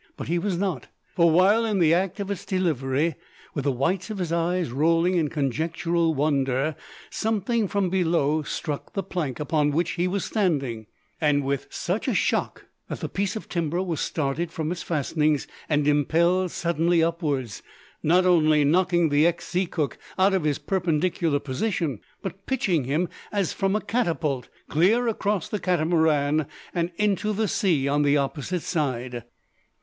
[0.17, 3.13] But he was not; for while in the act of its delivery,
[3.53, 6.75] with the whites of his eyes rolling in conjectural wonder,
[7.11, 10.87] something from below struck the plank, upon which he was standing,
[11.21, 15.45] and with such a shock that the piece of timber was started from its fastenings,
[15.69, 17.61] and impelled suddenly upwards,
[18.01, 23.07] not only knocking the ex sea cook out of his perpendicular position, but pitching him,
[23.31, 28.63] as from a catapult, clear across the Catamaran, and into the sea on the opposite
[28.63, 29.25] side!